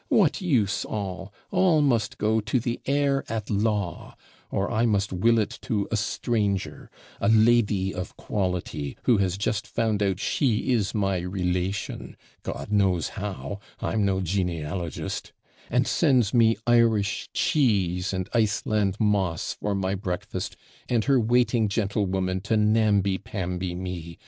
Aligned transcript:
What 0.09 0.41
use 0.41 0.83
all! 0.83 1.31
all 1.51 1.79
must 1.81 2.17
go 2.17 2.39
to 2.41 2.59
the 2.59 2.81
heir 2.87 3.23
at 3.31 3.51
law, 3.51 4.15
or 4.49 4.71
I 4.71 4.87
must 4.87 5.13
will 5.13 5.37
it 5.37 5.59
to 5.61 5.87
a 5.91 5.95
stranger 5.95 6.89
a 7.19 7.29
lady 7.29 7.93
of 7.93 8.17
quality, 8.17 8.97
who 9.03 9.17
has 9.19 9.37
just 9.37 9.67
found 9.67 10.01
out 10.01 10.19
she 10.19 10.71
is 10.73 10.95
my 10.95 11.19
relation 11.19 12.17
God 12.41 12.71
knows 12.71 13.09
how 13.09 13.59
I'm 13.79 14.03
no 14.03 14.21
genealogist 14.21 15.33
and 15.69 15.85
sends 15.87 16.33
me 16.33 16.57
Irish 16.65 17.29
cheese 17.31 18.11
and 18.11 18.27
Iceland 18.33 18.95
moss, 18.99 19.53
for 19.53 19.75
my 19.75 19.93
breakfast, 19.93 20.55
and 20.89 21.03
her 21.03 21.19
waiting 21.19 21.67
gentlewoman 21.67 22.41
to 22.45 22.57
namby 22.57 23.19
pamby 23.19 23.75
me. 23.75 24.17